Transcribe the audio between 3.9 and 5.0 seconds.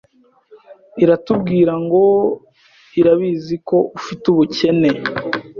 ufite ubukene